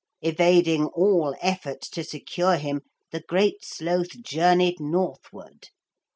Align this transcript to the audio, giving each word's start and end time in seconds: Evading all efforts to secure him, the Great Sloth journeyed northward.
Evading 0.23 0.87
all 0.95 1.35
efforts 1.43 1.87
to 1.91 2.03
secure 2.03 2.57
him, 2.57 2.81
the 3.11 3.19
Great 3.21 3.63
Sloth 3.63 4.19
journeyed 4.23 4.79
northward. 4.79 5.69